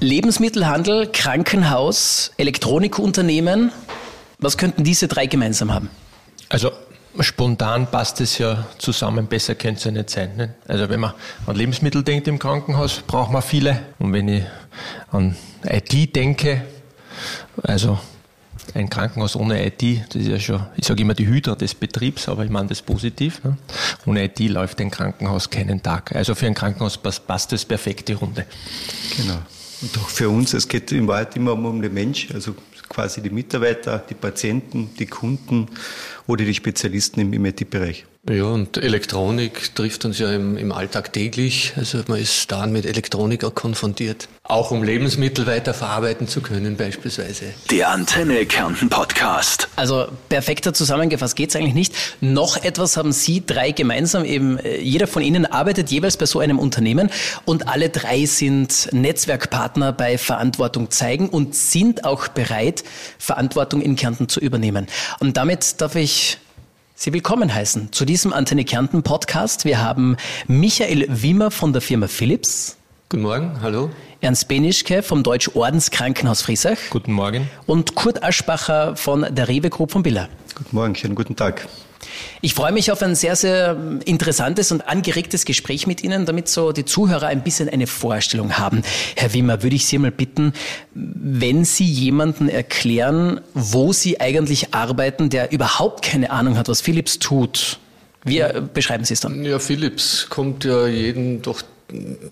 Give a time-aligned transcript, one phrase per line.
[0.00, 3.70] Lebensmittelhandel, Krankenhaus, Elektronikunternehmen.
[4.38, 5.90] Was könnten diese drei gemeinsam haben?
[6.48, 6.72] Also
[7.20, 10.36] spontan passt es ja zusammen, besser könnte es ja nicht sein.
[10.36, 10.54] Ne?
[10.66, 11.12] Also wenn man
[11.46, 13.82] an Lebensmittel denkt im Krankenhaus, braucht man viele.
[13.98, 14.44] Und wenn ich
[15.10, 16.62] an IT denke,
[17.62, 17.98] also
[18.72, 22.26] ein Krankenhaus ohne IT, das ist ja schon, ich sage immer die Hüter des Betriebs,
[22.26, 23.44] aber ich meine das positiv.
[23.44, 23.58] Ne?
[24.06, 26.16] Ohne IT läuft ein Krankenhaus keinen Tag.
[26.16, 28.46] Also für ein Krankenhaus passt, passt das perfekte Runde.
[29.18, 29.40] Genau.
[29.82, 32.54] Und auch für uns, es geht in Wahrheit immer um den Mensch, also
[32.88, 35.68] quasi die Mitarbeiter, die Patienten, die Kunden
[36.26, 38.04] oder die Spezialisten im, im IT-Bereich.
[38.28, 41.72] Ja, und Elektronik trifft uns ja im, im Alltag täglich.
[41.76, 44.28] Also man ist da mit Elektronik auch konfrontiert.
[44.42, 47.54] Auch um Lebensmittel weiterverarbeiten zu können beispielsweise.
[47.70, 49.68] Der Antenne Kärnten Podcast.
[49.74, 51.94] Also perfekter zusammengefasst geht es eigentlich nicht.
[52.20, 54.26] Noch etwas haben Sie drei gemeinsam.
[54.26, 57.08] Eben äh, jeder von Ihnen arbeitet jeweils bei so einem Unternehmen
[57.46, 62.84] und alle drei sind Netzwerkpartner bei Verantwortung zeigen und sind auch bereit,
[63.18, 64.88] Verantwortung in Kärnten zu übernehmen.
[65.20, 66.38] Und damit darf ich
[67.02, 69.64] Sie willkommen heißen zu diesem Antenne Kärnten Podcast.
[69.64, 72.76] Wir haben Michael Wimmer von der Firma Philips.
[73.08, 73.88] Guten Morgen, hallo.
[74.20, 76.76] Ernst Benischke vom Deutsch-Ordenskrankenhaus Friesach.
[76.90, 77.48] Guten Morgen.
[77.64, 80.28] Und Kurt Aschbacher von der Rewe Group von Billa.
[80.54, 81.66] Guten Morgen, schönen guten Tag.
[82.40, 86.72] Ich freue mich auf ein sehr, sehr interessantes und angeregtes Gespräch mit Ihnen, damit so
[86.72, 88.82] die Zuhörer ein bisschen eine Vorstellung haben.
[89.16, 90.52] Herr Wimmer, würde ich Sie mal bitten,
[90.94, 97.18] wenn Sie jemanden erklären, wo Sie eigentlich arbeiten, der überhaupt keine Ahnung hat, was Philips
[97.18, 97.78] tut,
[98.24, 98.42] wie
[98.74, 99.44] beschreiben Sie es dann?
[99.44, 101.62] Ja, Philips kommt ja jeden doch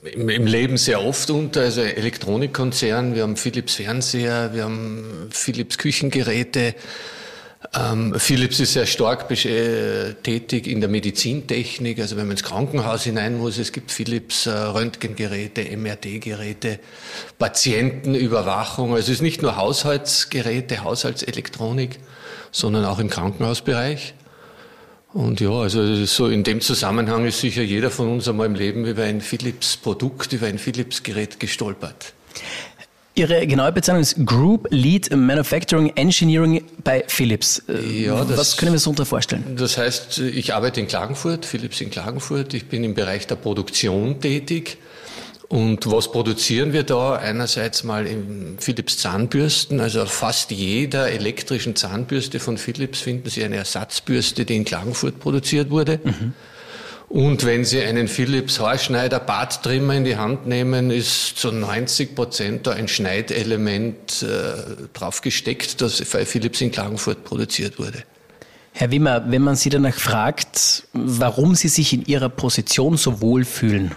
[0.04, 6.74] im Leben sehr oft unter, also Elektronikkonzern, wir haben Philips Fernseher, wir haben Philips Küchengeräte,
[7.74, 13.02] ähm, Philips ist sehr stark äh, tätig in der Medizintechnik, also wenn man ins Krankenhaus
[13.02, 16.78] hinein muss, es gibt Philips äh, Röntgengeräte, MRT-Geräte,
[17.38, 18.92] Patientenüberwachung.
[18.92, 21.98] Also es ist nicht nur Haushaltsgeräte, Haushaltselektronik,
[22.52, 24.14] sondern auch im Krankenhausbereich.
[25.12, 28.84] Und ja, also so in dem Zusammenhang ist sicher jeder von uns einmal im Leben
[28.84, 32.12] über ein Philips-Produkt, über ein Philips-Gerät gestolpert.
[33.18, 37.60] Ihre genaue Bezeichnung ist Group Lead Manufacturing Engineering bei Philips.
[37.68, 39.56] Äh, ja, das, Was können wir uns darunter vorstellen?
[39.56, 42.54] Das heißt, ich arbeite in Klagenfurt, Philips in Klagenfurt.
[42.54, 44.78] Ich bin im Bereich der Produktion tätig.
[45.48, 47.16] Und was produzieren wir da?
[47.16, 53.56] Einerseits mal in Philips Zahnbürsten, also fast jeder elektrischen Zahnbürste von Philips finden Sie eine
[53.56, 55.98] Ersatzbürste, die in Klagenfurt produziert wurde.
[56.04, 56.34] Mhm.
[57.08, 62.66] Und wenn Sie einen Philips Haarschneider Barttrimmer in die Hand nehmen, ist zu 90 Prozent
[62.66, 68.02] da ein Schneidelement äh, drauf gesteckt, das bei Philips in Klagenfurt produziert wurde.
[68.72, 73.92] Herr Wimmer, wenn man Sie danach fragt, warum Sie sich in Ihrer Position so wohlfühlen,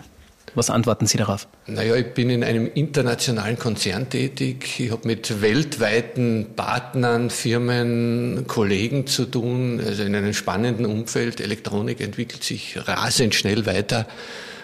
[0.55, 1.47] was antworten Sie darauf?
[1.67, 4.79] Naja, ich bin in einem internationalen Konzern tätig.
[4.79, 11.39] Ich habe mit weltweiten Partnern, Firmen, Kollegen zu tun, also in einem spannenden Umfeld.
[11.39, 14.07] Elektronik entwickelt sich rasend schnell weiter.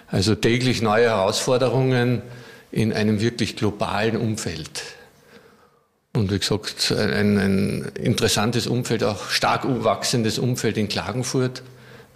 [0.08, 2.22] Also täglich neue Herausforderungen
[2.72, 4.84] in einem wirklich globalen Umfeld.
[6.14, 11.62] Und wie gesagt, ein, ein interessantes Umfeld, auch stark wachsendes Umfeld in Klagenfurt.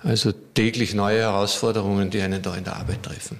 [0.03, 3.39] Also täglich neue Herausforderungen, die einen da in der Arbeit treffen.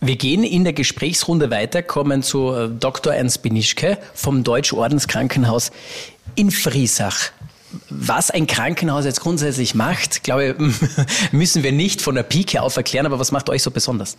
[0.00, 3.14] Wir gehen in der Gesprächsrunde weiter, kommen zu äh, Dr.
[3.14, 5.70] Ernst Binischke vom Deutsch-Ordenskrankenhaus
[6.34, 7.30] in Friesach.
[7.90, 12.76] Was ein Krankenhaus jetzt grundsätzlich macht, glaube ich, müssen wir nicht von der Pike auf
[12.76, 14.16] erklären, aber was macht euch so besonders?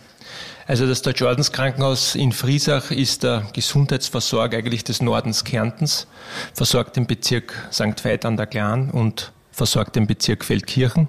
[0.66, 6.06] Also das Deutsch-Ordenskrankenhaus in Friesach ist der Gesundheitsversorger eigentlich des Nordens Kärntens,
[6.54, 8.04] versorgt den Bezirk St.
[8.04, 11.08] Veit an der Glan und versorgt den Bezirk Feldkirchen.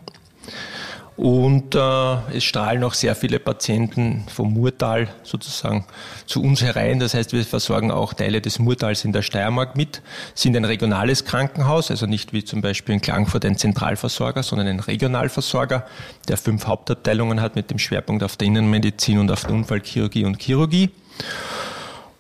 [1.19, 5.85] Und äh, es strahlen auch sehr viele Patienten vom Murtal sozusagen
[6.25, 7.01] zu uns herein.
[7.01, 10.01] Das heißt, wir versorgen auch Teile des Murtals in der Steiermark mit,
[10.33, 14.79] sind ein regionales Krankenhaus, also nicht wie zum Beispiel in Klagenfurt ein Zentralversorger, sondern ein
[14.79, 15.85] Regionalversorger,
[16.29, 20.41] der fünf Hauptabteilungen hat mit dem Schwerpunkt auf der Innenmedizin und auf der Unfallchirurgie und
[20.41, 20.89] Chirurgie.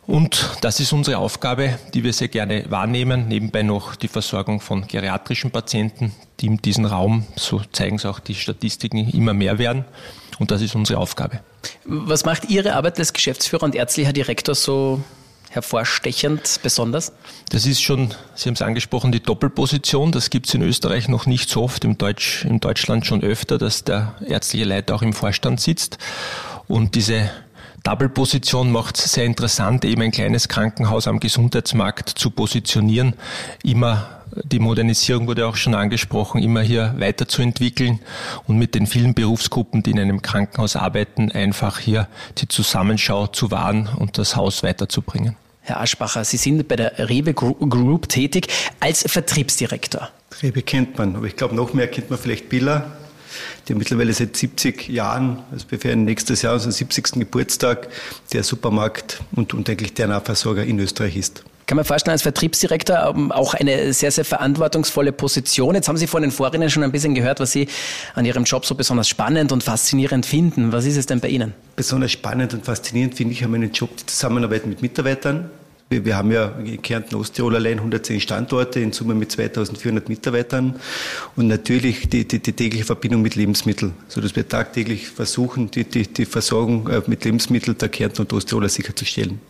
[0.09, 3.27] Und das ist unsere Aufgabe, die wir sehr gerne wahrnehmen.
[3.27, 8.19] Nebenbei noch die Versorgung von geriatrischen Patienten, die in diesem Raum, so zeigen es auch
[8.19, 9.85] die Statistiken, immer mehr werden.
[10.39, 11.41] Und das ist unsere Aufgabe.
[11.85, 14.99] Was macht Ihre Arbeit als Geschäftsführer und ärztlicher Direktor so
[15.51, 17.11] hervorstechend besonders?
[17.51, 20.11] Das ist schon, Sie haben es angesprochen, die Doppelposition.
[20.11, 23.59] Das gibt es in Österreich noch nicht so oft, im Deutsch, in Deutschland schon öfter,
[23.59, 25.99] dass der ärztliche Leiter auch im Vorstand sitzt.
[26.67, 27.29] Und diese
[27.83, 33.13] Double-Position macht es sehr interessant, eben ein kleines Krankenhaus am Gesundheitsmarkt zu positionieren,
[33.63, 37.99] immer die Modernisierung wurde auch schon angesprochen, immer hier weiterzuentwickeln
[38.47, 43.51] und mit den vielen Berufsgruppen, die in einem Krankenhaus arbeiten, einfach hier die Zusammenschau zu
[43.51, 45.35] wahren und das Haus weiterzubringen.
[45.61, 48.47] Herr Aschbacher, Sie sind bei der Rewe Group tätig
[48.79, 50.09] als Vertriebsdirektor.
[50.41, 52.85] Rewe kennt man, aber ich glaube, noch mehr kennt man vielleicht Billa,
[53.67, 57.11] der mittlerweile seit 70 Jahren, also feiern nächstes Jahr unseren 70.
[57.13, 57.89] Geburtstag,
[58.33, 61.43] der Supermarkt und, und eigentlich der Nahversorger in Österreich ist.
[61.69, 65.75] Kann man vorstellen, als Vertriebsdirektor ähm, auch eine sehr, sehr verantwortungsvolle Position.
[65.75, 67.67] Jetzt haben Sie von den Vorrednern schon ein bisschen gehört, was Sie
[68.15, 70.71] an Ihrem Job so besonders spannend und faszinierend finden.
[70.71, 71.53] Was ist es denn bei Ihnen?
[71.75, 75.51] Besonders spannend und faszinierend finde ich an meinem Job die Zusammenarbeit mit Mitarbeitern.
[75.91, 80.79] Wir, haben ja in Kärnten Osttirol allein 110 Standorte, in Summe mit 2400 Mitarbeitern
[81.35, 86.05] und natürlich die, die, die tägliche Verbindung mit Lebensmitteln, sodass wir tagtäglich versuchen, die, die,
[86.05, 89.41] die Versorgung äh, mit Lebensmitteln der Kärnten und Osttiroler sicherzustellen.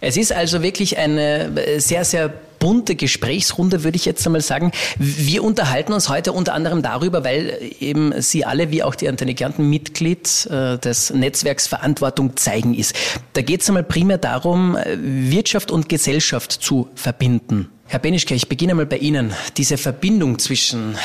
[0.00, 4.70] Es ist also wirklich eine sehr, sehr bunte Gesprächsrunde, würde ich jetzt einmal sagen.
[4.98, 9.34] Wir unterhalten uns heute unter anderem darüber, weil eben Sie alle, wie auch die Antenne
[9.34, 12.94] Kärnten, Mitglied äh, des Netzwerks Verantwortung zeigen ist.
[13.32, 17.68] Da geht es einmal primär darum, Wirtschaft und Gesellschaft zu verbinden.
[17.86, 19.32] Herr Benischke, ich beginne mal bei Ihnen.
[19.56, 20.96] Diese Verbindung zwischen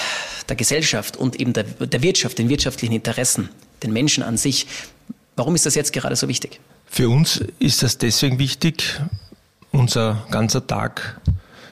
[0.49, 3.49] der Gesellschaft und eben der, der Wirtschaft, den wirtschaftlichen Interessen,
[3.81, 4.67] den Menschen an sich.
[5.35, 6.59] Warum ist das jetzt gerade so wichtig?
[6.95, 9.01] Für uns ist das deswegen wichtig.
[9.73, 11.19] Unser ganzer Tag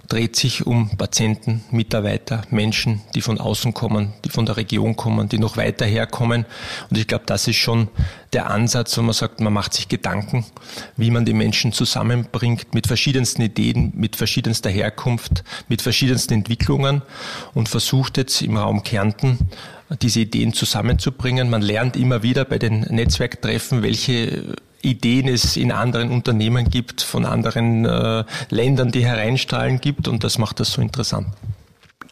[0.10, 5.30] dreht sich um Patienten, Mitarbeiter, Menschen, die von außen kommen, die von der Region kommen,
[5.30, 6.46] die noch weiter herkommen.
[6.90, 7.88] Und ich glaube, das ist schon
[8.34, 10.44] der Ansatz, wo man sagt, man macht sich Gedanken,
[10.98, 17.02] wie man die Menschen zusammenbringt mit verschiedensten Ideen, mit verschiedenster Herkunft, mit verschiedensten Entwicklungen
[17.54, 19.38] und versucht jetzt im Raum Kärnten
[20.02, 21.50] diese Ideen zusammenzubringen.
[21.50, 27.26] Man lernt immer wieder bei den Netzwerktreffen, welche Ideen es in anderen Unternehmen gibt, von
[27.26, 31.28] anderen äh, Ländern, die hereinstrahlen gibt und das macht das so interessant.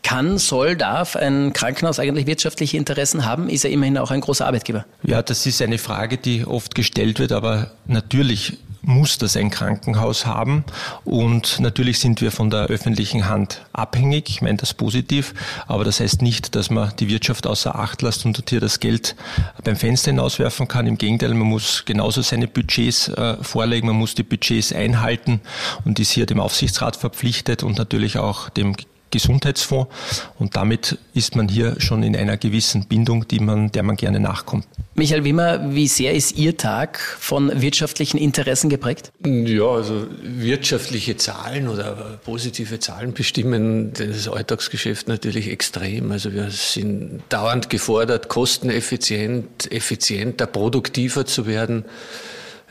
[0.03, 3.49] Kann, soll, darf ein Krankenhaus eigentlich wirtschaftliche Interessen haben?
[3.49, 4.85] Ist er immerhin auch ein großer Arbeitgeber?
[5.03, 10.25] Ja, das ist eine Frage, die oft gestellt wird, aber natürlich muss das ein Krankenhaus
[10.25, 10.63] haben.
[11.03, 14.29] Und natürlich sind wir von der öffentlichen Hand abhängig.
[14.29, 15.33] Ich meine das positiv.
[15.67, 19.15] Aber das heißt nicht, dass man die Wirtschaft außer Acht lässt und hier das Geld
[19.63, 20.87] beim Fenster hinauswerfen kann.
[20.87, 23.87] Im Gegenteil, man muss genauso seine Budgets äh, vorlegen.
[23.87, 25.41] Man muss die Budgets einhalten
[25.85, 28.75] und ist hier dem Aufsichtsrat verpflichtet und natürlich auch dem
[29.11, 29.93] Gesundheitsfonds.
[30.39, 34.19] Und damit ist man hier schon in einer gewissen Bindung, die man, der man gerne
[34.19, 34.65] nachkommt.
[34.95, 39.11] Michael Wimmer, wie sehr ist Ihr Tag von wirtschaftlichen Interessen geprägt?
[39.25, 46.11] Ja, also wirtschaftliche Zahlen oder positive Zahlen bestimmen das Alltagsgeschäft natürlich extrem.
[46.11, 51.85] Also wir sind dauernd gefordert, kosteneffizient, effizienter, produktiver zu werden.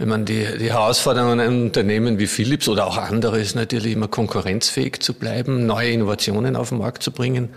[0.00, 4.08] Wenn man die, die Herausforderung an Unternehmen wie Philips oder auch andere ist natürlich immer
[4.08, 7.50] konkurrenzfähig zu bleiben, neue Innovationen auf den Markt zu bringen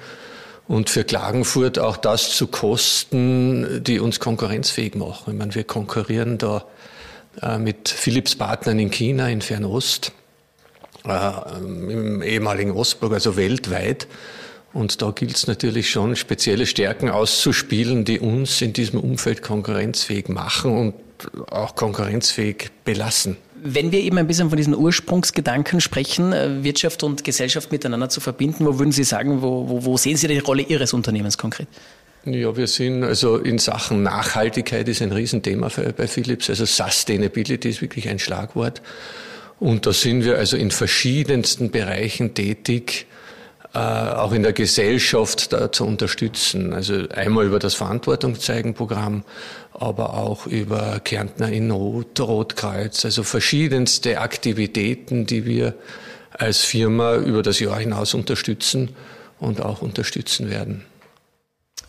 [0.68, 5.32] und für Klagenfurt auch das zu kosten, die uns konkurrenzfähig machen.
[5.32, 6.66] Ich meine, wir konkurrieren da
[7.42, 10.12] äh, mit Philips Partnern in China, in Fernost,
[11.08, 11.32] äh,
[11.62, 14.06] im ehemaligen Ostblock, also weltweit.
[14.74, 20.28] Und da gilt es natürlich schon, spezielle Stärken auszuspielen, die uns in diesem Umfeld konkurrenzfähig
[20.28, 20.94] machen und
[21.50, 23.38] auch konkurrenzfähig belassen.
[23.66, 28.20] Wenn wir eben ein bisschen von diesen Ursprungsgedanken sprechen, äh, Wirtschaft und Gesellschaft miteinander zu
[28.20, 31.68] verbinden, wo würden Sie sagen, wo, wo, wo sehen Sie die Rolle Ihres Unternehmens konkret?
[32.26, 36.50] Ja, wir sind also in Sachen Nachhaltigkeit ist ein Riesenthema bei Philips.
[36.50, 38.82] Also Sustainability ist wirklich ein Schlagwort.
[39.60, 43.08] Und da sind wir also in verschiedensten Bereichen tätig
[43.80, 46.74] auch in der Gesellschaft da zu unterstützen.
[46.74, 49.24] Also einmal über das Verantwortung zeigen Programm,
[49.74, 55.74] aber auch über Kärntner in Not, Rotkreuz, also verschiedenste Aktivitäten, die wir
[56.32, 58.96] als Firma über das Jahr hinaus unterstützen
[59.40, 60.86] und auch unterstützen werden.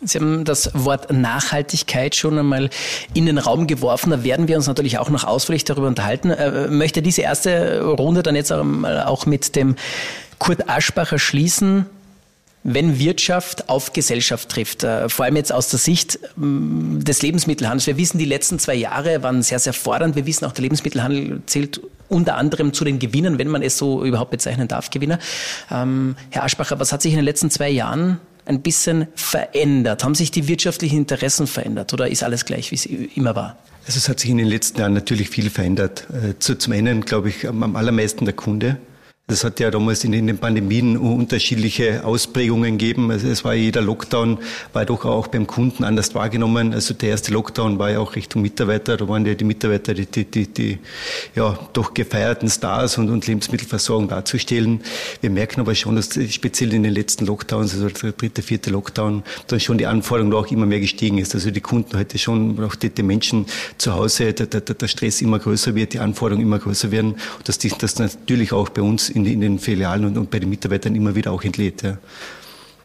[0.07, 2.69] Sie haben das Wort Nachhaltigkeit schon einmal
[3.15, 4.11] in den Raum geworfen.
[4.11, 6.31] Da werden wir uns natürlich auch noch ausführlich darüber unterhalten.
[6.31, 9.77] Ich äh, möchte diese erste Runde dann jetzt auch mit dem
[10.39, 11.87] Kurt Aschbacher schließen,
[12.65, 17.87] wenn Wirtschaft auf Gesellschaft trifft, äh, vor allem jetzt aus der Sicht mm, des Lebensmittelhandels.
[17.87, 20.17] Wir wissen, die letzten zwei Jahre waren sehr, sehr fordernd.
[20.17, 24.05] Wir wissen auch, der Lebensmittelhandel zählt unter anderem zu den Gewinnern, wenn man es so
[24.05, 25.19] überhaupt bezeichnen darf, Gewinner.
[25.71, 30.03] Ähm, Herr Aschbacher, was hat sich in den letzten zwei Jahren ein bisschen verändert?
[30.03, 33.59] Haben sich die wirtschaftlichen Interessen verändert oder ist alles gleich, wie es immer war?
[33.87, 36.07] Also es hat sich in den letzten Jahren natürlich viel verändert.
[36.11, 38.79] Äh, zum einen, glaube ich, am allermeisten der Kunde
[39.27, 43.11] Das hat ja damals in, in, den Pandemien unterschiedliche Ausprägungen gegeben.
[43.11, 44.37] Also es war jeder Lockdown,
[44.75, 46.75] war doch auch beim Kunden anders wahrgenommen.
[46.75, 48.99] Also der erste Lockdown war ja auch Richtung Mitarbeiter.
[48.99, 50.79] Da waren ja die Mitarbeiter die, die, die, die
[51.35, 54.83] ja, doch gefeierten Stars und, und Lebensmittelversorgung darzustellen.
[55.23, 59.23] Wir merken aber schon, dass speziell in den letzten Lockdowns, also der dritte, vierte Lockdown,
[59.47, 61.35] dann schon die Anforderung auch immer mehr gestiegen ist.
[61.35, 63.47] Also die Kunden heute schon, auch die, die Menschen
[63.79, 67.49] zu Hause, der, der, der Stress immer größer wird, die Anforderungen immer größer werden und
[67.49, 70.95] dass das natürlich auch bei uns in, in den Filialen und, und, bei den Mitarbeitern
[70.95, 71.83] immer wieder auch entlädt.
[71.83, 71.99] Ja.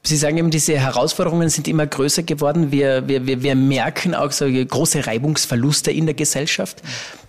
[0.03, 2.71] Sie sagen eben, diese Herausforderungen sind immer größer geworden.
[2.71, 6.81] Wir, wir, wir, wir merken auch so große Reibungsverluste in der Gesellschaft.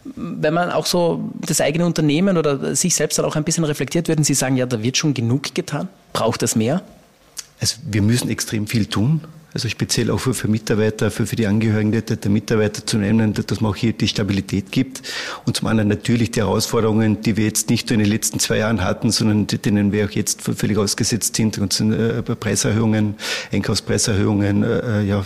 [0.04, 4.09] Wenn man auch so das eigene Unternehmen oder sich selbst dann auch ein bisschen reflektiert,
[4.09, 5.88] würden Sie sagen, ja, da wird schon genug getan?
[6.12, 6.83] Braucht es mehr?
[7.61, 11.47] Also wir müssen extrem viel tun also speziell auch für, für Mitarbeiter, für, für die
[11.47, 15.02] Angehörigen der, der Mitarbeiter zu nennen, dass man auch hier die Stabilität gibt.
[15.45, 18.59] Und zum anderen natürlich die Herausforderungen, die wir jetzt nicht nur in den letzten zwei
[18.59, 21.59] Jahren hatten, sondern denen wir auch jetzt völlig ausgesetzt sind.
[21.59, 23.16] Und sind äh, Preiserhöhungen,
[23.52, 25.25] Einkaufspreiserhöhungen äh, äh, ja,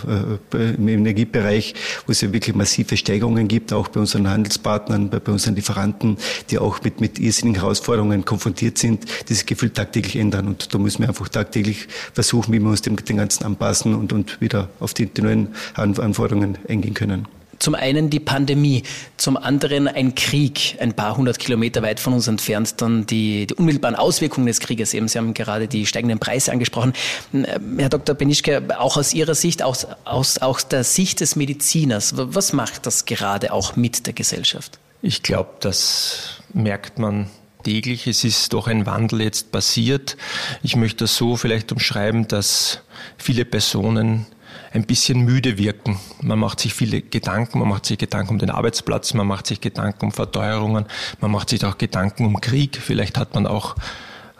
[0.53, 1.75] äh, im Energiebereich,
[2.07, 6.17] wo es ja wirklich massive Steigerungen gibt, auch bei unseren Handelspartnern, bei, bei unseren Lieferanten,
[6.49, 10.47] die auch mit, mit irrsinnigen Herausforderungen konfrontiert sind, die sich gefühlt tagtäglich ändern.
[10.47, 14.14] Und da müssen wir einfach tagtäglich versuchen, wie wir uns dem, dem Ganzen anpassen und
[14.15, 17.27] und wieder auf die, die neuen Anforderungen eingehen können.
[17.59, 18.83] Zum einen die Pandemie,
[19.17, 23.53] zum anderen ein Krieg, ein paar hundert Kilometer weit von uns entfernt, dann die, die
[23.53, 24.93] unmittelbaren Auswirkungen des Krieges.
[24.93, 26.93] Eben, Sie haben gerade die steigenden Preise angesprochen.
[27.33, 28.15] Äh, Herr Dr.
[28.15, 33.05] Benischke, auch aus Ihrer Sicht, aus, aus, aus der Sicht des Mediziners, was macht das
[33.05, 34.77] gerade auch mit der Gesellschaft?
[35.01, 37.29] Ich glaube, das merkt man
[37.65, 38.07] täglich.
[38.07, 40.15] Es ist doch ein Wandel jetzt passiert.
[40.63, 42.81] Ich möchte das so vielleicht umschreiben, dass
[43.17, 44.27] viele Personen
[44.71, 45.99] ein bisschen müde wirken.
[46.21, 49.61] Man macht sich viele Gedanken, man macht sich Gedanken um den Arbeitsplatz, man macht sich
[49.61, 50.85] Gedanken um Verteuerungen,
[51.19, 52.77] man macht sich auch Gedanken um Krieg.
[52.77, 53.75] Vielleicht hat man auch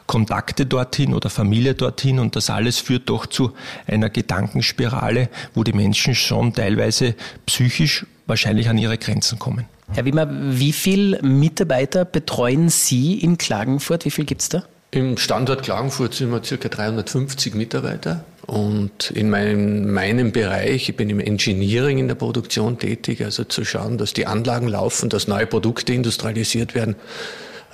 [0.07, 3.53] Kontakte dorthin oder Familie dorthin und das alles führt doch zu
[3.87, 7.15] einer Gedankenspirale, wo die Menschen schon teilweise
[7.45, 9.65] psychisch wahrscheinlich an ihre Grenzen kommen.
[9.93, 14.05] Herr Wimmer, wie viele Mitarbeiter betreuen Sie in Klagenfurt?
[14.05, 14.63] Wie viel gibt es da?
[14.91, 16.69] Im Standort Klagenfurt sind wir ca.
[16.69, 18.23] 350 Mitarbeiter.
[18.45, 23.65] Und in meinem, meinem Bereich, ich bin im Engineering in der Produktion tätig, also zu
[23.65, 26.95] schauen, dass die Anlagen laufen, dass neue Produkte industrialisiert werden,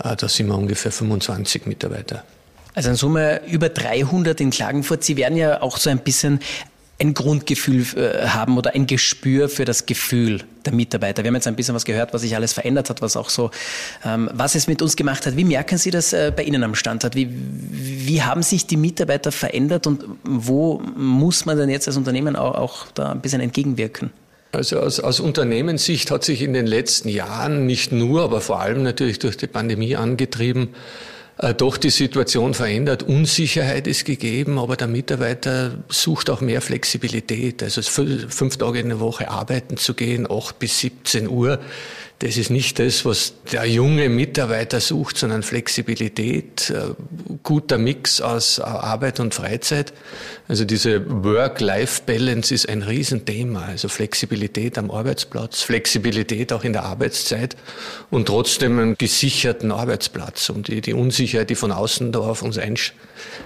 [0.04, 2.24] äh, da sind wir ungefähr 25 Mitarbeiter.
[2.74, 5.04] Also in Summe über 300 in Klagenfurt.
[5.04, 6.40] Sie werden ja auch so ein bisschen
[7.02, 11.24] ein Grundgefühl äh, haben oder ein Gespür für das Gefühl der Mitarbeiter.
[11.24, 13.50] Wir haben jetzt ein bisschen was gehört, was sich alles verändert hat, was auch so,
[14.06, 15.36] ähm, was es mit uns gemacht hat.
[15.36, 17.16] Wie merken Sie das äh, bei Ihnen am Standort?
[17.16, 22.36] Wie, wie haben sich die Mitarbeiter verändert und wo muss man denn jetzt als Unternehmen
[22.36, 24.12] auch, auch da ein bisschen entgegenwirken?
[24.52, 28.84] Also aus, aus Unternehmenssicht hat sich in den letzten Jahren nicht nur, aber vor allem
[28.84, 30.70] natürlich durch die Pandemie angetrieben,
[31.42, 33.04] äh, doch die Situation verändert.
[33.04, 37.64] Unsicherheit ist gegeben, aber der Mitarbeiter sucht auch mehr Flexibilität.
[37.64, 41.60] Also fünf Tage in der Woche arbeiten zu gehen, acht bis 17 Uhr,
[42.22, 46.94] das ist nicht das, was der junge Mitarbeiter sucht, sondern Flexibilität, äh,
[47.42, 49.92] guter Mix aus äh, Arbeit und Freizeit.
[50.48, 53.64] Also diese Work-Life-Balance ist ein Riesenthema.
[53.64, 57.58] Also Flexibilität am Arbeitsplatz, Flexibilität auch in der Arbeitszeit
[58.12, 62.60] und trotzdem einen gesicherten Arbeitsplatz, um die, die Unsicherheit, die von außen da auf uns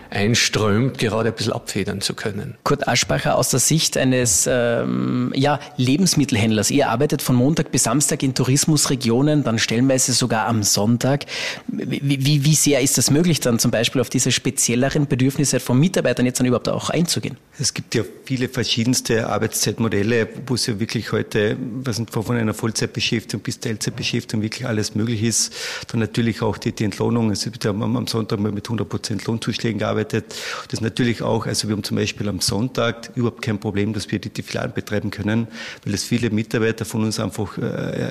[0.10, 2.58] einströmt, gerade ein bisschen abfedern zu können.
[2.64, 6.72] Kurt Aschbacher, aus der Sicht eines ähm, ja, Lebensmittelhändlers.
[6.72, 8.34] Ihr arbeitet von Montag bis Samstag in
[8.66, 11.26] Tourismusregionen, dann stellenweise sogar am Sonntag.
[11.68, 15.80] Wie, wie, wie sehr ist das möglich, dann zum Beispiel auf diese spezielleren Bedürfnisse von
[15.80, 17.38] Mitarbeitern jetzt dann überhaupt auch einzugehen?
[17.60, 22.54] Es gibt ja viele verschiedenste Arbeitszeitmodelle, wo es ja wirklich heute, was sind von einer
[22.54, 25.54] Vollzeitbeschäftigung bis Teilzeitbeschäftigung wirklich alles möglich ist.
[25.88, 27.30] Dann natürlich auch die, die Entlohnung.
[27.30, 30.36] Also wir haben am Sonntag mal mit 100 Prozent Lohnzuschlägen gearbeitet.
[30.70, 34.20] Das natürlich auch, also wir haben zum Beispiel am Sonntag überhaupt kein Problem, dass wir
[34.20, 35.48] die, die Filialen betreiben können,
[35.86, 37.62] weil es viele Mitarbeiter von uns einfach äh,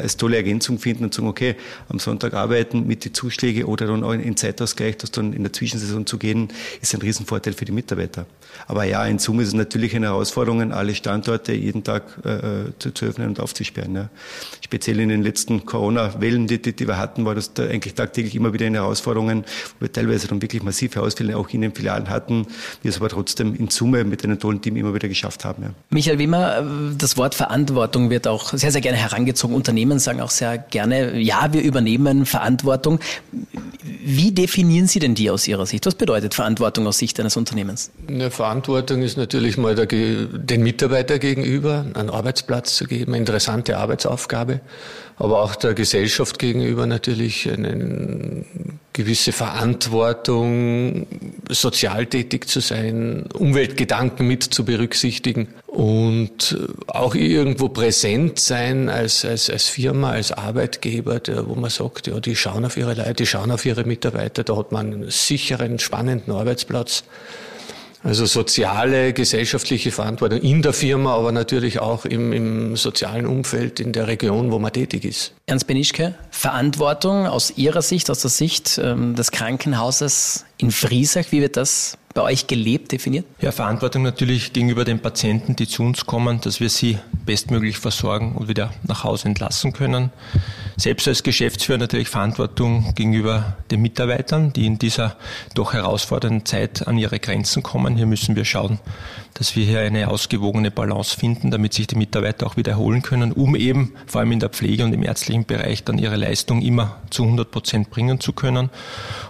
[0.02, 1.56] als tolle Ergänzung finden und sagen, okay,
[1.88, 5.52] am Sonntag arbeiten mit den Zuschlägen oder dann auch in Zeitausgleich, das dann in der
[5.52, 6.48] Zwischensaison zu gehen,
[6.80, 8.26] ist ein Riesenvorteil für die Mitarbeiter.
[8.66, 12.92] Aber ja, in Summe ist es natürlich eine Herausforderung, alle Standorte jeden Tag äh, zu,
[12.92, 13.94] zu, öffnen und aufzusperren.
[13.94, 14.08] Ja.
[14.60, 18.34] Speziell in den letzten Corona-Wellen, die, die, die, wir hatten, war das da eigentlich tagtäglich
[18.34, 19.44] immer wieder eine Herausforderung,
[19.78, 22.46] wo wir teilweise dann wirklich massive Ausfälle auch in den Filialen hatten,
[22.82, 25.62] wir es aber trotzdem in Summe mit einem tollen Team immer wieder geschafft haben.
[25.62, 25.70] Ja.
[25.90, 26.64] Michael Wimmer,
[26.96, 29.54] das Wort Verantwortung wird auch sehr, sehr gerne herangezogen.
[29.54, 32.98] Unternehmen sagen auch sehr gerne, ja, wir übernehmen Verantwortung.
[33.82, 35.86] Wie definieren Sie denn die aus Ihrer Sicht?
[35.86, 37.90] Was bedeutet Verantwortung aus Sicht eines Unternehmens?
[38.08, 43.78] Eine Verantwortung ist natürlich mal der, den Mitarbeiter gegenüber, einen Arbeitsplatz zu geben, eine interessante
[43.78, 44.60] Arbeitsaufgabe,
[45.16, 51.06] aber auch der Gesellschaft gegenüber natürlich einen gewisse Verantwortung,
[51.50, 56.56] sozial tätig zu sein, Umweltgedanken mit zu berücksichtigen und
[56.86, 62.20] auch irgendwo präsent sein als, als, als Firma, als Arbeitgeber, der, wo man sagt, ja,
[62.20, 65.78] die schauen auf ihre Leute, die schauen auf ihre Mitarbeiter, da hat man einen sicheren,
[65.78, 67.04] spannenden Arbeitsplatz.
[68.04, 73.94] Also soziale, gesellschaftliche Verantwortung in der Firma, aber natürlich auch im, im sozialen Umfeld in
[73.94, 75.32] der Region, wo man tätig ist.
[75.46, 81.40] Ernst Benischke, Verantwortung aus Ihrer Sicht, aus der Sicht ähm, des Krankenhauses in Friesach, wie
[81.40, 83.26] wird das bei euch gelebt, definiert?
[83.40, 88.36] Ja, Verantwortung natürlich gegenüber den Patienten, die zu uns kommen, dass wir sie bestmöglich versorgen
[88.36, 90.10] und wieder nach Hause entlassen können.
[90.76, 95.16] Selbst als Geschäftsführer natürlich Verantwortung gegenüber den Mitarbeitern, die in dieser
[95.54, 97.96] doch herausfordernden Zeit an ihre Grenzen kommen.
[97.96, 98.78] Hier müssen wir schauen,
[99.34, 103.32] dass wir hier eine ausgewogene Balance finden, damit sich die Mitarbeiter auch wieder erholen können,
[103.32, 107.00] um eben vor allem in der Pflege und im ärztlichen Bereich dann ihre Leistung immer
[107.10, 108.70] zu 100 Prozent bringen zu können.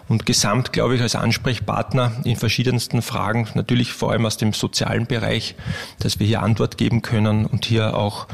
[0.07, 5.07] Und gesamt, glaube ich, als Ansprechpartner in verschiedensten Fragen, natürlich vor allem aus dem sozialen
[5.07, 5.55] Bereich,
[5.99, 8.27] dass wir hier Antwort geben können und hier auch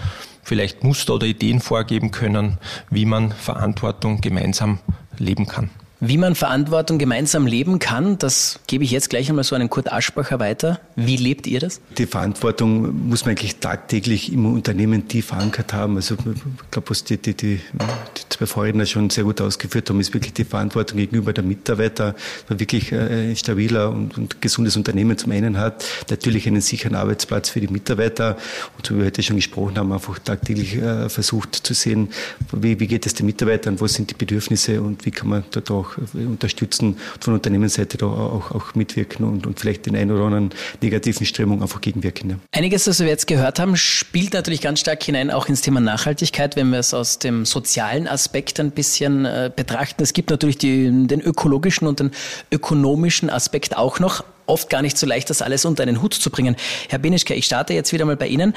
[0.42, 2.58] vielleicht Muster oder Ideen vorgeben können,
[2.90, 4.80] wie man Verantwortung gemeinsam
[5.18, 5.70] leben kann.
[6.02, 9.92] Wie man Verantwortung gemeinsam leben kann, das gebe ich jetzt gleich einmal so an Kurt
[9.92, 10.80] Aschbacher weiter.
[10.96, 11.82] Wie lebt ihr das?
[11.98, 15.96] Die Verantwortung muss man eigentlich tagtäglich im Unternehmen tief verankert haben.
[15.96, 20.00] Also ich glaube, was die, die, die, die zwei Vorredner schon sehr gut ausgeführt haben,
[20.00, 22.14] ist wirklich die Verantwortung gegenüber der Mitarbeiter,
[22.48, 27.50] man wirklich ein stabiler und, und gesundes Unternehmen zum einen hat, natürlich einen sicheren Arbeitsplatz
[27.50, 28.36] für die Mitarbeiter
[28.76, 32.10] und so wie wir heute schon gesprochen haben, einfach tagtäglich äh, versucht zu sehen,
[32.52, 35.70] wie, wie geht es den Mitarbeitern, was sind die Bedürfnisse und wie kann man dort
[35.70, 40.10] auch auch unterstützen und von Unternehmensseite da auch, auch mitwirken und, und vielleicht den einen
[40.10, 40.50] oder anderen
[40.80, 42.30] negativen Strömungen einfach gegenwirken.
[42.30, 42.36] Ja.
[42.52, 46.56] Einiges, das wir jetzt gehört haben, spielt natürlich ganz stark hinein auch ins Thema Nachhaltigkeit,
[46.56, 50.02] wenn wir es aus dem sozialen Aspekt ein bisschen äh, betrachten.
[50.02, 52.10] Es gibt natürlich die, den ökologischen und den
[52.52, 54.24] ökonomischen Aspekt auch noch.
[54.46, 56.56] Oft gar nicht so leicht, das alles unter einen Hut zu bringen.
[56.88, 58.54] Herr Benischke, ich starte jetzt wieder mal bei Ihnen.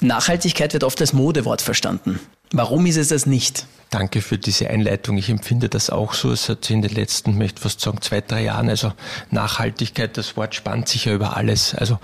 [0.00, 2.20] Nachhaltigkeit wird oft als Modewort verstanden.
[2.52, 3.66] Warum ist es das nicht?
[3.90, 5.16] Danke für diese Einleitung.
[5.16, 6.30] Ich empfinde das auch so.
[6.30, 8.92] Es hat sich in den letzten, möchte fast sagen, zwei, drei Jahren, also
[9.30, 11.74] Nachhaltigkeit, das Wort spannt sich ja über alles.
[11.74, 11.98] Also,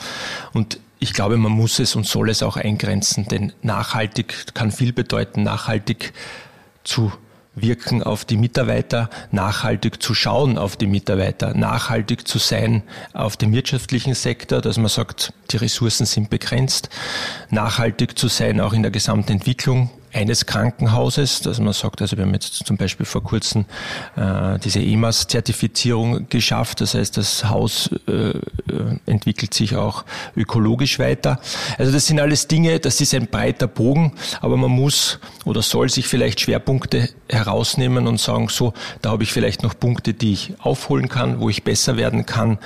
[0.53, 4.93] und ich glaube, man muss es und soll es auch eingrenzen, denn nachhaltig kann viel
[4.93, 6.13] bedeuten, nachhaltig
[6.85, 7.13] zu
[7.55, 13.53] wirken auf die Mitarbeiter, nachhaltig zu schauen auf die Mitarbeiter, nachhaltig zu sein auf dem
[13.53, 16.89] wirtschaftlichen Sektor, dass man sagt, die Ressourcen sind begrenzt,
[17.51, 22.25] nachhaltig zu sein auch in der gesamten Entwicklung eines Krankenhauses, dass man sagt, also wir
[22.25, 23.67] haben jetzt zum Beispiel vor kurzem
[24.17, 28.33] äh, diese EMAS-Zertifizierung geschafft, das heißt, das Haus äh,
[29.07, 30.05] entwickelt sich auch
[30.37, 31.39] ökologisch weiter.
[31.79, 35.89] Also das sind alles Dinge, das ist ein breiter Bogen, aber man muss oder soll
[35.89, 40.55] sich vielleicht Schwerpunkte herausnehmen und sagen, so, da habe ich vielleicht noch Punkte, die ich
[40.59, 42.59] aufholen kann, wo ich besser werden kann,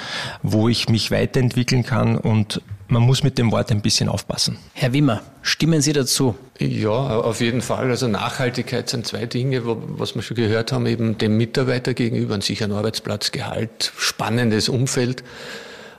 [0.42, 2.62] wo ich mich weiterentwickeln kann und
[2.92, 4.58] man muss mit dem Wort ein bisschen aufpassen.
[4.74, 6.36] Herr Wimmer, stimmen Sie dazu?
[6.58, 7.90] Ja, auf jeden Fall.
[7.90, 12.42] Also Nachhaltigkeit sind zwei Dinge, was wir schon gehört haben, eben dem Mitarbeiter gegenüber ein
[12.42, 15.24] sicheren Arbeitsplatz, Gehalt, spannendes Umfeld.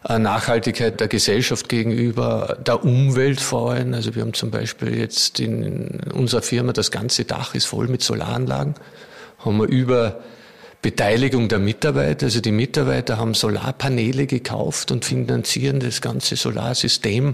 [0.07, 3.93] Äh, Nachhaltigkeit der Gesellschaft gegenüber, der Umwelt vor allem.
[3.93, 8.03] Also wir haben zum Beispiel jetzt in unserer Firma das ganze Dach ist voll mit
[8.03, 8.75] Solaranlagen.
[9.39, 10.21] Haben wir über
[10.83, 12.27] Beteiligung der Mitarbeiter.
[12.27, 17.33] Also die Mitarbeiter haben Solarpaneele gekauft und finanzieren das ganze Solarsystem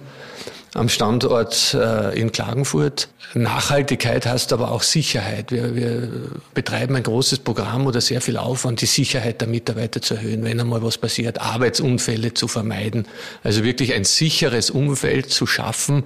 [0.75, 3.09] am Standort äh, in Klagenfurt.
[3.33, 5.51] Nachhaltigkeit heißt aber auch Sicherheit.
[5.51, 6.09] Wir, wir
[6.53, 10.59] betreiben ein großes Programm oder sehr viel Aufwand, die Sicherheit der Mitarbeiter zu erhöhen, wenn
[10.59, 13.07] einmal was passiert, Arbeitsunfälle zu vermeiden.
[13.43, 16.03] Also wirklich ein sicheres Umfeld zu schaffen,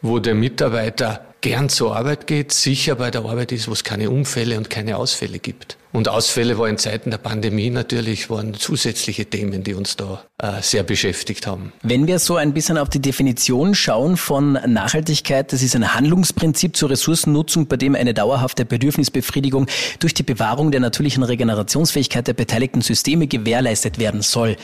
[0.00, 4.10] wo der Mitarbeiter gern zur Arbeit geht, sicher bei der Arbeit ist, wo es keine
[4.10, 5.76] Unfälle und keine Ausfälle gibt.
[5.94, 10.60] Und Ausfälle war in Zeiten der Pandemie natürlich, waren zusätzliche Themen, die uns da äh,
[10.60, 11.72] sehr beschäftigt haben.
[11.84, 16.76] Wenn wir so ein bisschen auf die Definition schauen von Nachhaltigkeit, das ist ein Handlungsprinzip
[16.76, 19.68] zur Ressourcennutzung, bei dem eine dauerhafte Bedürfnisbefriedigung
[20.00, 24.56] durch die Bewahrung der natürlichen Regenerationsfähigkeit der beteiligten Systeme gewährleistet werden soll.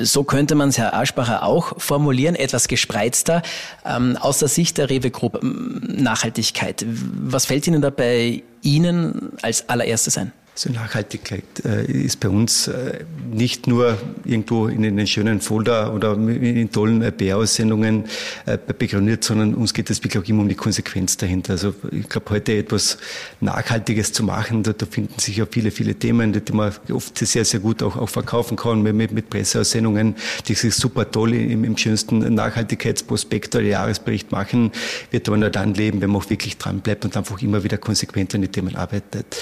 [0.00, 3.40] So könnte man es, Herr Aschbacher, auch formulieren, etwas gespreizter,
[3.86, 5.40] ähm, aus der Sicht der Rewe Group.
[5.42, 6.84] Nachhaltigkeit.
[6.86, 10.32] Was fällt Ihnen da bei Ihnen als allererstes ein?
[10.56, 16.14] So Nachhaltigkeit äh, ist bei uns äh, nicht nur irgendwo in einen schönen Folder oder
[16.16, 18.04] in tollen äh, PR-Aussendungen
[18.46, 21.54] äh, begründet, sondern uns geht es wirklich auch immer um die Konsequenz dahinter.
[21.54, 22.98] Also ich glaube, heute etwas
[23.40, 27.44] Nachhaltiges zu machen, da, da, finden sich ja viele, viele Themen, die man oft sehr,
[27.44, 30.14] sehr gut auch, auch verkaufen kann mit, mit, Presseaussendungen,
[30.46, 34.70] die sich super toll im, im schönsten Nachhaltigkeitsprospekt oder Jahresbericht machen,
[35.10, 37.76] wird aber nur dann leben, wenn man auch wirklich dran bleibt und einfach immer wieder
[37.76, 39.36] konsequent an die Themen arbeitet.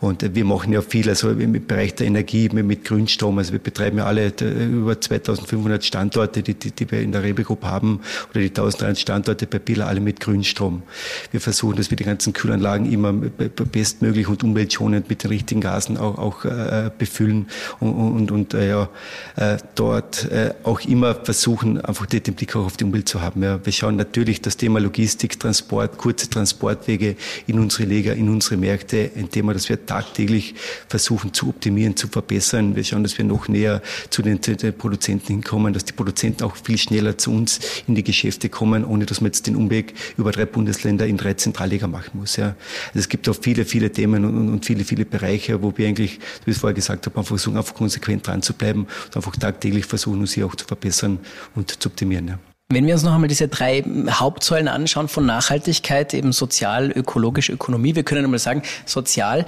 [0.00, 3.38] Und wir machen machen ja viel, also im Bereich der Energie mit Grünstrom.
[3.38, 7.44] Also wir betreiben ja alle über 2500 Standorte, die, die, die wir in der Rebe
[7.44, 10.82] Group haben, oder die 1300 Standorte bei Billa, alle mit Grünstrom.
[11.30, 15.96] Wir versuchen, dass wir die ganzen Kühlanlagen immer bestmöglich und umweltschonend mit den richtigen Gasen
[15.96, 17.46] auch, auch äh, befüllen
[17.78, 18.88] und, und, und äh, ja,
[19.36, 23.44] äh, dort äh, auch immer versuchen, einfach den Blick auch auf die Umwelt zu haben.
[23.44, 23.64] Ja.
[23.64, 27.14] Wir schauen natürlich das Thema Logistik, Transport, kurze Transportwege
[27.46, 30.47] in unsere Lager, in unsere Märkte, ein Thema, das wir tagtäglich
[30.88, 32.76] versuchen zu optimieren, zu verbessern.
[32.76, 36.44] Wir schauen, dass wir noch näher zu den, zu den Produzenten hinkommen, dass die Produzenten
[36.44, 39.94] auch viel schneller zu uns in die Geschäfte kommen, ohne dass man jetzt den Umweg
[40.16, 42.36] über drei Bundesländer in drei Zentralliga machen muss.
[42.36, 42.54] Ja.
[42.88, 46.18] Also es gibt auch viele, viele Themen und, und viele, viele Bereiche, wo wir eigentlich,
[46.44, 50.20] wie ich vorher gesagt habe, versuchen, einfach konsequent dran zu bleiben und einfach tagtäglich versuchen,
[50.20, 51.18] uns hier auch zu verbessern
[51.54, 52.28] und zu optimieren.
[52.28, 52.38] Ja.
[52.70, 57.94] Wenn wir uns noch einmal diese drei Hauptsäulen anschauen von Nachhaltigkeit, eben sozial, ökologisch, Ökonomie,
[57.94, 59.46] wir können einmal sagen, sozial,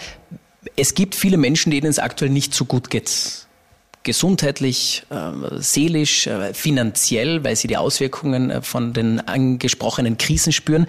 [0.76, 3.46] es gibt viele Menschen, denen es aktuell nicht so gut geht
[4.02, 5.16] gesundheitlich, äh,
[5.58, 10.86] seelisch, äh, finanziell, weil sie die Auswirkungen äh, von den angesprochenen Krisen spüren.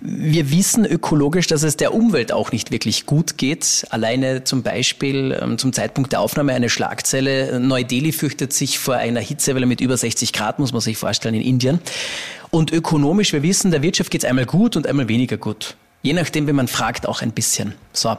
[0.00, 3.84] Wir wissen ökologisch, dass es der Umwelt auch nicht wirklich gut geht.
[3.90, 7.58] Alleine zum Beispiel ähm, zum Zeitpunkt der Aufnahme eine Schlagzeile.
[7.58, 11.42] Neu-Delhi fürchtet sich vor einer Hitzewelle mit über 60 Grad, muss man sich vorstellen, in
[11.42, 11.80] Indien.
[12.50, 15.74] Und ökonomisch, wir wissen, der Wirtschaft geht es einmal gut und einmal weniger gut.
[16.02, 17.74] Je nachdem, wie man fragt, auch ein bisschen.
[17.92, 18.16] So.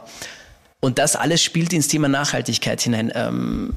[0.84, 3.10] Und das alles spielt ins Thema Nachhaltigkeit hinein.
[3.14, 3.72] Ähm,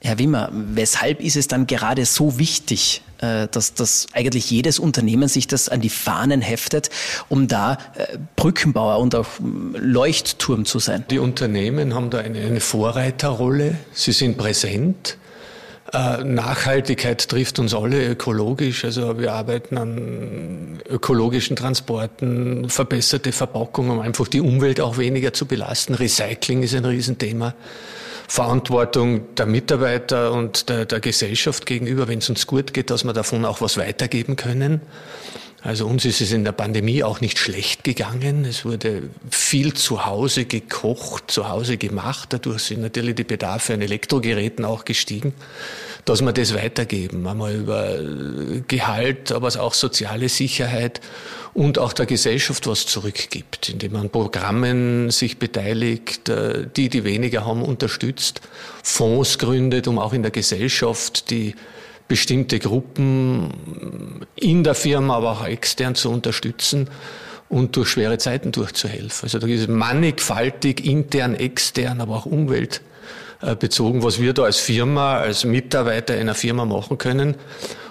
[0.00, 5.28] Herr Wimmer, weshalb ist es dann gerade so wichtig, äh, dass, dass eigentlich jedes Unternehmen
[5.28, 6.90] sich das an die Fahnen heftet,
[7.28, 11.04] um da äh, Brückenbauer und auch ähm, Leuchtturm zu sein?
[11.10, 13.76] Die Unternehmen haben da eine, eine Vorreiterrolle.
[13.92, 15.16] Sie sind präsent.
[15.92, 18.84] Äh, Nachhaltigkeit trifft uns alle ökologisch.
[18.84, 25.46] Also wir arbeiten an ökologischen Transporten, verbesserte Verpackung, um einfach die Umwelt auch weniger zu
[25.46, 25.94] belasten.
[25.94, 27.54] Recycling ist ein Riesenthema.
[28.30, 33.14] Verantwortung der Mitarbeiter und der, der Gesellschaft gegenüber, wenn es uns gut geht, dass wir
[33.14, 34.82] davon auch was weitergeben können.
[35.60, 38.44] Also uns ist es in der Pandemie auch nicht schlecht gegangen.
[38.44, 42.28] Es wurde viel zu Hause gekocht, zu Hause gemacht.
[42.32, 45.34] Dadurch sind natürlich die Bedarfe an Elektrogeräten auch gestiegen,
[46.04, 47.26] dass wir das weitergeben.
[47.26, 47.98] Einmal über
[48.68, 51.00] Gehalt, aber auch soziale Sicherheit
[51.54, 57.44] und auch der Gesellschaft was zurückgibt, indem man Programmen sich beteiligt, äh, die, die weniger
[57.44, 58.42] haben, unterstützt,
[58.84, 61.56] Fonds gründet, um auch in der Gesellschaft die
[62.08, 63.50] bestimmte Gruppen
[64.34, 66.88] in der Firma, aber auch extern zu unterstützen
[67.48, 69.26] und durch schwere Zeiten durchzuhelfen.
[69.26, 75.44] Also da ist mannigfaltig, intern, extern, aber auch umweltbezogen, was wir da als Firma, als
[75.44, 77.36] Mitarbeiter einer Firma machen können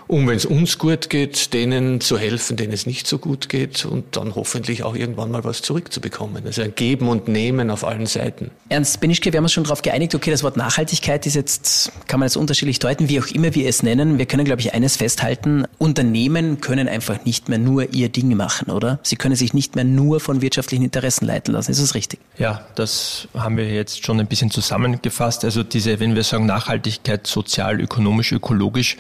[0.08, 3.86] um, wenn es uns gut geht, denen zu helfen, denen es nicht so gut geht
[3.86, 6.46] und dann hoffentlich auch irgendwann mal was zurückzubekommen.
[6.46, 8.52] Also ein Geben und Nehmen auf allen Seiten.
[8.70, 12.20] Ernst Benischke, wir haben uns schon darauf geeinigt, okay, das Wort Nachhaltigkeit ist jetzt, kann
[12.20, 14.18] man jetzt unterschiedlich deuten, wie auch immer wir es nennen.
[14.18, 15.66] Wir können, glaube ich, eines festhalten.
[15.78, 19.00] Unternehmen können einfach nicht mehr nur ihr Ding machen, oder?
[19.04, 21.72] Sie können sich nicht mehr nur von wirtschaftlichen Interessen leiten lassen.
[21.72, 22.20] Ist das richtig?
[22.38, 25.44] Ja, das haben wir jetzt schon ein bisschen zusammengefasst.
[25.44, 28.98] Also diese, wenn wir sagen Nachhaltigkeit sozial, ökonomisch, ökologisch,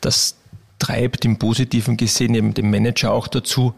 [0.00, 0.36] das
[0.82, 3.72] treibt im Positiven gesehen eben den Manager auch dazu,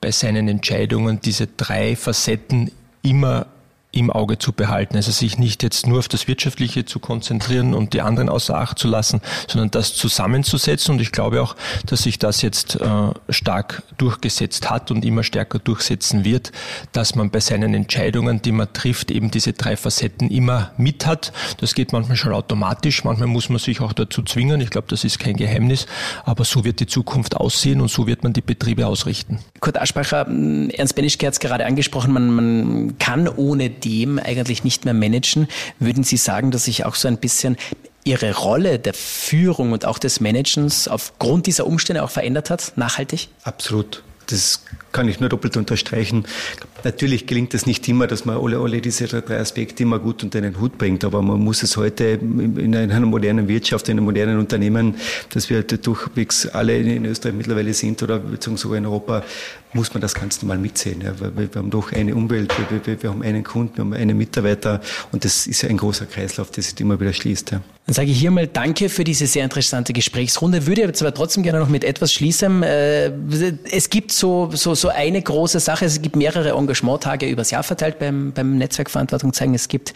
[0.00, 2.70] bei seinen Entscheidungen diese drei Facetten
[3.02, 3.46] immer
[3.92, 4.96] im Auge zu behalten.
[4.96, 8.78] Also sich nicht jetzt nur auf das Wirtschaftliche zu konzentrieren und die anderen außer Acht
[8.78, 10.94] zu lassen, sondern das zusammenzusetzen.
[10.94, 12.88] Und ich glaube auch, dass sich das jetzt äh,
[13.28, 16.52] stark durchgesetzt hat und immer stärker durchsetzen wird,
[16.92, 21.32] dass man bei seinen Entscheidungen, die man trifft, eben diese drei Facetten immer mit hat.
[21.58, 24.60] Das geht manchmal schon automatisch, manchmal muss man sich auch dazu zwingen.
[24.60, 25.86] Ich glaube, das ist kein Geheimnis,
[26.24, 29.40] aber so wird die Zukunft aussehen und so wird man die Betriebe ausrichten.
[29.60, 34.84] Kurt Aschbacher, Ernst Benischke hat es gerade angesprochen, man, man kann ohne dem eigentlich nicht
[34.84, 35.48] mehr managen.
[35.78, 37.56] Würden Sie sagen, dass sich auch so ein bisschen
[38.04, 43.28] Ihre Rolle der Führung und auch des Managens aufgrund dieser Umstände auch verändert hat, nachhaltig?
[43.44, 44.02] Absolut.
[44.26, 46.24] Das kann ich nur doppelt unterstreichen.
[46.84, 50.38] Natürlich gelingt es nicht immer, dass man alle, alle diese drei Aspekte immer gut unter
[50.38, 54.38] einen Hut bringt, aber man muss es heute in einer modernen Wirtschaft, in einem modernen
[54.38, 54.94] Unternehmen,
[55.30, 59.24] dass wir durchwegs alle in Österreich mittlerweile sind oder beziehungsweise in Europa,
[59.72, 61.00] muss man das ganz normal mitsehen.
[61.00, 63.92] Ja, weil wir haben doch eine Umwelt, wir, wir, wir haben einen Kunden, wir haben
[63.92, 64.80] einen Mitarbeiter
[65.12, 67.52] und das ist ja ein großer Kreislauf, der sich immer wieder schließt.
[67.52, 67.60] Ja.
[67.90, 70.66] Dann sage ich hier mal Danke für diese sehr interessante Gesprächsrunde.
[70.66, 72.62] Würde aber zwar trotzdem gerne noch mit etwas schließen.
[72.62, 73.10] Äh,
[73.70, 77.98] es gibt so, so, so eine große Sache, es gibt mehrere Engagementtage übers Jahr verteilt
[77.98, 79.54] beim, beim Netzwerkverantwortung zeigen.
[79.54, 79.92] Es gibt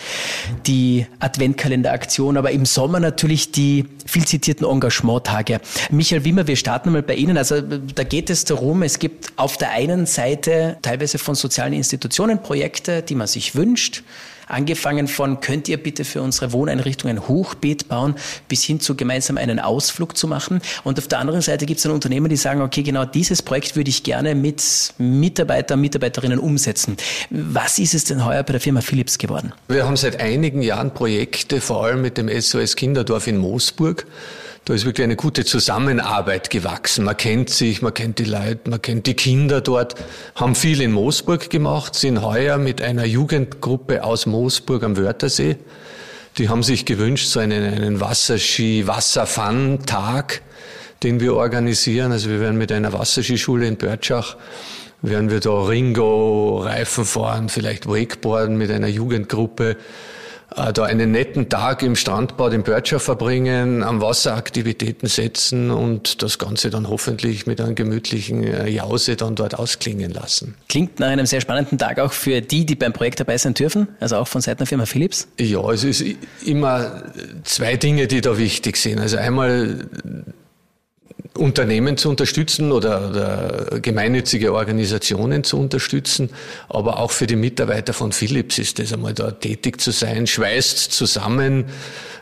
[0.66, 5.60] die Adventkalenderaktion, aber im Sommer natürlich die viel zitierten Engagementtage.
[5.90, 7.38] Michael Wimmer, wir starten mal bei Ihnen.
[7.38, 12.42] Also da geht es darum, es gibt auf der einen Seite teilweise von sozialen Institutionen
[12.42, 14.02] Projekte, die man sich wünscht,
[14.46, 18.14] Angefangen von, könnt ihr bitte für unsere Wohneinrichtung ein Hochbeet bauen,
[18.48, 20.60] bis hin zu gemeinsam einen Ausflug zu machen.
[20.82, 23.76] Und auf der anderen Seite gibt es dann Unternehmen, die sagen, okay, genau dieses Projekt
[23.76, 24.62] würde ich gerne mit
[24.98, 26.96] Mitarbeitern, Mitarbeiterinnen umsetzen.
[27.30, 29.52] Was ist es denn heuer bei der Firma Philips geworden?
[29.68, 34.06] Wir haben seit einigen Jahren Projekte, vor allem mit dem SOS Kinderdorf in Moosburg.
[34.64, 37.04] Da ist wirklich eine gute Zusammenarbeit gewachsen.
[37.04, 39.94] Man kennt sich, man kennt die Leute, man kennt die Kinder dort,
[40.36, 45.56] haben viel in Moosburg gemacht, sind heuer mit einer Jugendgruppe aus Moosburg am Wörthersee.
[46.38, 50.40] Die haben sich gewünscht, so einen, einen Wasserski, Wasserfun-Tag,
[51.02, 52.10] den wir organisieren.
[52.10, 54.36] Also wir werden mit einer Wasserskischule in Börtschach
[55.02, 59.76] werden wir da Ringo, Reifen fahren, vielleicht Wakeboarden mit einer Jugendgruppe
[60.56, 66.38] äh, da einen netten Tag im Strandbad in Börtscher verbringen, am Wasseraktivitäten setzen und das
[66.38, 70.54] Ganze dann hoffentlich mit einem gemütlichen äh, Jause dann dort ausklingen lassen.
[70.68, 73.88] Klingt nach einem sehr spannenden Tag auch für die, die beim Projekt dabei sein dürfen,
[74.00, 75.28] also auch von Seiten der Firma Philips?
[75.38, 76.04] Ja, es ist
[76.44, 77.02] immer
[77.44, 79.00] zwei Dinge, die da wichtig sind.
[79.00, 79.86] Also einmal
[81.36, 86.30] Unternehmen zu unterstützen oder, oder, gemeinnützige Organisationen zu unterstützen,
[86.68, 90.92] aber auch für die Mitarbeiter von Philips ist es einmal da tätig zu sein, schweißt
[90.92, 91.64] zusammen,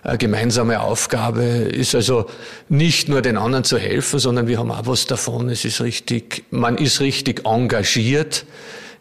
[0.03, 2.27] eine gemeinsame Aufgabe ist also
[2.68, 5.48] nicht nur den anderen zu helfen, sondern wir haben auch was davon.
[5.48, 8.44] Es ist richtig, man ist richtig engagiert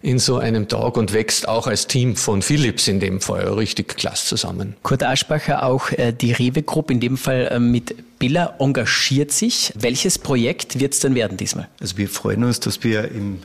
[0.02, 3.98] in so einem Tag und wächst auch als Team von Philips in dem Fall richtig
[3.98, 4.76] klasse zusammen.
[4.84, 9.72] Kurt Aschbacher, auch äh, die Rewe Group, in dem Fall äh, mit Billa, engagiert sich.
[9.76, 11.68] Welches Projekt wird es denn werden diesmal?
[11.80, 13.40] Also wir freuen uns, dass wir im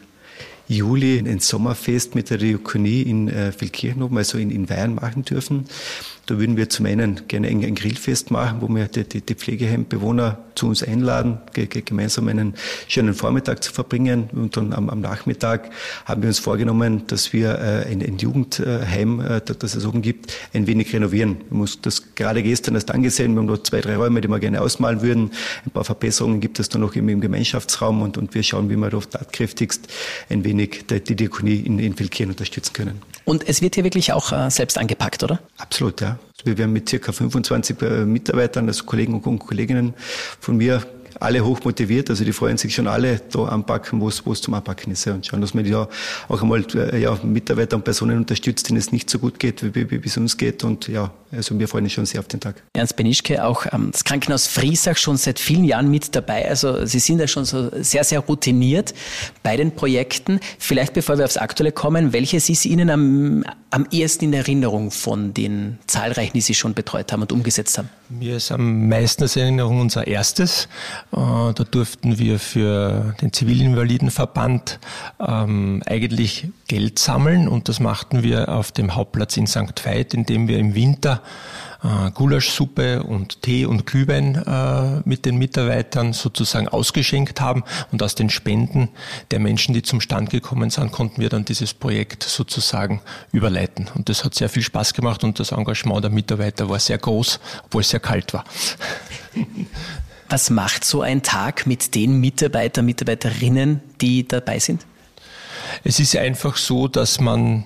[0.69, 5.67] Juli ein Sommerfest mit der Diakonie in äh, Vilkirchen, also in, in Weihern machen dürfen.
[6.27, 10.39] Da würden wir zum einen gerne ein, Grillfest machen, wo wir die, die, die Pflegeheimbewohner
[10.57, 12.55] zu uns einladen, ge, ge, gemeinsam einen
[12.89, 14.29] schönen Vormittag zu verbringen.
[14.33, 15.71] Und dann am, am Nachmittag
[16.05, 20.33] haben wir uns vorgenommen, dass wir äh, ein, ein Jugendheim, äh, das es oben gibt,
[20.53, 21.37] ein wenig renovieren.
[21.49, 23.35] Wir mussten das gerade gestern erst angesehen.
[23.35, 25.31] Wir haben noch zwei, drei Räume, die wir gerne ausmalen würden.
[25.65, 28.77] Ein paar Verbesserungen gibt es da noch im, im Gemeinschaftsraum und, und wir schauen, wie
[28.77, 29.87] wir da tatkräftigst
[30.29, 33.03] ein wenig die, die Diakonie in, in Vilkirchen unterstützen können.
[33.25, 35.41] Und es wird hier wirklich auch äh, selbst angepackt, oder?
[35.59, 36.16] Absolut, ja.
[36.45, 39.95] Wir werden mit circa 25 äh, Mitarbeitern, also Kollegen und Kolleginnen
[40.41, 40.83] von mir
[41.21, 44.41] alle hoch motiviert, also die freuen sich schon alle da anpacken, wo es, wo es
[44.41, 45.05] zum Anpacken ist.
[45.05, 45.15] Ja.
[45.15, 45.89] Und schauen, dass man ja
[46.29, 49.91] auch einmal äh, ja, Mitarbeiter und Personen unterstützt, denen es nicht so gut geht, wie,
[49.91, 50.65] wie, wie es uns geht.
[50.65, 52.63] Und ja, also wir freuen uns schon sehr auf den Tag.
[52.73, 56.49] Ernst Benischke, auch ähm, das Krankenhaus Friesach schon seit vielen Jahren mit dabei.
[56.49, 58.95] Also Sie sind ja schon so sehr, sehr routiniert
[59.43, 60.41] bei den Projekten.
[60.59, 65.35] Vielleicht bevor wir aufs Aktuelle kommen, welches ist Ihnen am, am ehesten in Erinnerung von
[65.35, 67.89] den zahlreichen, die Sie schon betreut haben und umgesetzt haben?
[68.09, 70.69] Mir ist am meisten in Erinnerung unser erstes.
[71.13, 74.79] Äh, da durften wir für den Zivilinvalidenverband
[75.21, 79.85] ähm, eigentlich Geld sammeln und das machten wir auf dem Hauptplatz in St.
[79.85, 81.23] Veit, indem wir im Winter
[81.83, 88.15] äh, Gulaschsuppe und Tee und Glühwein äh, mit den Mitarbeitern sozusagen ausgeschenkt haben und aus
[88.15, 88.89] den Spenden
[89.31, 93.01] der Menschen, die zum Stand gekommen sind, konnten wir dann dieses Projekt sozusagen
[93.33, 93.89] überleiten.
[93.95, 97.41] Und das hat sehr viel Spaß gemacht und das Engagement der Mitarbeiter war sehr groß,
[97.65, 98.45] obwohl es sehr kalt war.
[100.37, 104.85] Was macht so ein Tag mit den Mitarbeiter, Mitarbeiterinnen, die dabei sind?
[105.83, 107.65] Es ist einfach so, dass man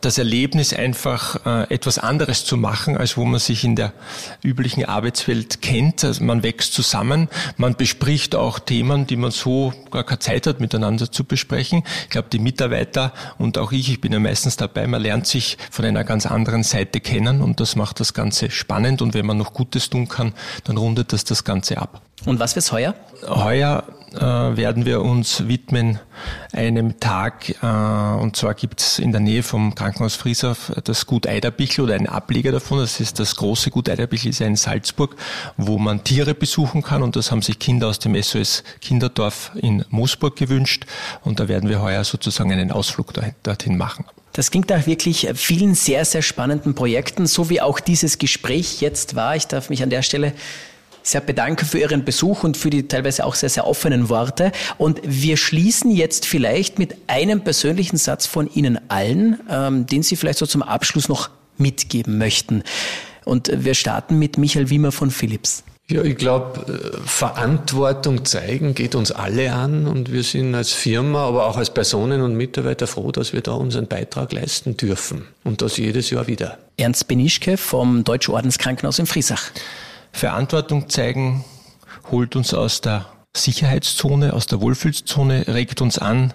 [0.00, 3.92] das Erlebnis einfach äh, etwas anderes zu machen, als wo man sich in der
[4.42, 6.02] üblichen Arbeitswelt kennt.
[6.02, 10.60] Also man wächst zusammen, man bespricht auch Themen, die man so gar keine Zeit hat,
[10.60, 11.82] miteinander zu besprechen.
[12.04, 15.58] Ich glaube, die Mitarbeiter und auch ich, ich bin ja meistens dabei, man lernt sich
[15.70, 19.36] von einer ganz anderen Seite kennen und das macht das Ganze spannend und wenn man
[19.36, 20.32] noch Gutes tun kann,
[20.64, 22.00] dann rundet das das Ganze ab.
[22.24, 22.94] Und was wird's heuer?
[23.28, 25.98] Heuer äh, werden wir uns widmen
[26.52, 27.66] einem Tag, äh,
[28.20, 32.06] und zwar gibt es in der Nähe vom Krankenhaus Frieshof das Gut Eiderbichl oder einen
[32.06, 32.78] Ableger davon.
[32.78, 35.16] Das ist das große Gut Eiderbichl, ist ja in Salzburg,
[35.56, 39.84] wo man Tiere besuchen kann und das haben sich Kinder aus dem SOS Kinderdorf in
[39.90, 40.86] Moosburg gewünscht
[41.22, 44.04] und da werden wir heuer sozusagen einen Ausflug dorthin machen.
[44.32, 49.16] Das klingt nach wirklich vielen sehr, sehr spannenden Projekten, so wie auch dieses Gespräch jetzt
[49.16, 49.34] war.
[49.34, 50.34] Ich darf mich an der Stelle
[51.06, 54.52] sehr bedanken für Ihren Besuch und für die teilweise auch sehr, sehr offenen Worte.
[54.78, 60.16] Und wir schließen jetzt vielleicht mit einem persönlichen Satz von Ihnen allen, ähm, den Sie
[60.16, 62.62] vielleicht so zum Abschluss noch mitgeben möchten.
[63.24, 65.64] Und wir starten mit Michael Wiemer von Philips.
[65.88, 71.24] Ja, ich glaube, äh, Verantwortung zeigen geht uns alle an und wir sind als Firma,
[71.28, 75.62] aber auch als Personen und Mitarbeiter froh, dass wir da unseren Beitrag leisten dürfen und
[75.62, 76.58] das jedes Jahr wieder.
[76.76, 79.52] Ernst Benischke vom Deutschen Ordenskrankenhaus in Friesach.
[80.16, 81.44] Verantwortung zeigen
[82.10, 83.04] holt uns aus der
[83.36, 86.32] Sicherheitszone, aus der Wohlfühlzone, regt uns an,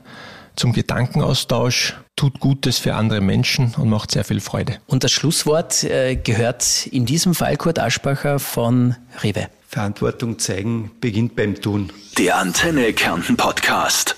[0.55, 4.77] zum Gedankenaustausch, tut Gutes für andere Menschen und macht sehr viel Freude.
[4.85, 9.47] Und das Schlusswort äh, gehört in diesem Fall Kurt Aschbacher von Rewe.
[9.67, 11.91] Verantwortung zeigen beginnt beim Tun.
[12.19, 14.15] Der Antenne Kärnten Podcast.